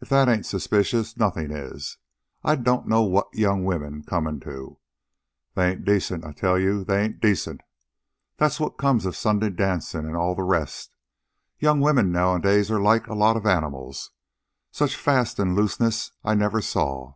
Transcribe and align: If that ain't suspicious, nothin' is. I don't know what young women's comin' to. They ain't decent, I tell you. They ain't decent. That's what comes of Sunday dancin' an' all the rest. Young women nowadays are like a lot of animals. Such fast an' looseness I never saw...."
If 0.00 0.08
that 0.10 0.28
ain't 0.28 0.46
suspicious, 0.46 1.16
nothin' 1.16 1.50
is. 1.50 1.96
I 2.44 2.54
don't 2.54 2.86
know 2.86 3.02
what 3.02 3.26
young 3.34 3.64
women's 3.64 4.06
comin' 4.06 4.38
to. 4.42 4.78
They 5.54 5.72
ain't 5.72 5.84
decent, 5.84 6.24
I 6.24 6.30
tell 6.30 6.56
you. 6.60 6.84
They 6.84 7.02
ain't 7.02 7.18
decent. 7.20 7.62
That's 8.36 8.60
what 8.60 8.78
comes 8.78 9.04
of 9.04 9.16
Sunday 9.16 9.50
dancin' 9.50 10.06
an' 10.08 10.14
all 10.14 10.36
the 10.36 10.44
rest. 10.44 10.92
Young 11.58 11.80
women 11.80 12.12
nowadays 12.12 12.70
are 12.70 12.80
like 12.80 13.08
a 13.08 13.14
lot 13.16 13.36
of 13.36 13.46
animals. 13.46 14.12
Such 14.70 14.94
fast 14.94 15.40
an' 15.40 15.56
looseness 15.56 16.12
I 16.22 16.36
never 16.36 16.60
saw...." 16.62 17.14